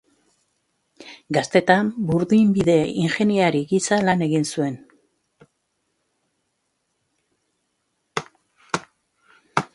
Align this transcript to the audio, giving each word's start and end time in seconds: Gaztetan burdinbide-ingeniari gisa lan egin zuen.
Gaztetan 1.35 1.91
burdinbide-ingeniari 2.11 3.61
gisa 3.75 4.01
lan 4.09 4.25
egin 4.29 4.49
zuen. 4.55 4.81